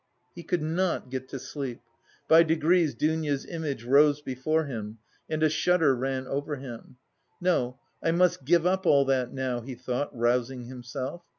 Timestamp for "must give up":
8.09-8.87